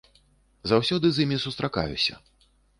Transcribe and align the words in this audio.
Заўсёды 0.71 1.05
з 1.19 1.23
імі 1.27 1.37
сустракаюся. 1.45 2.13